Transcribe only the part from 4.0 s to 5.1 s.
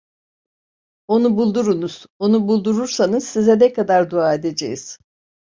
dua edeceğiz…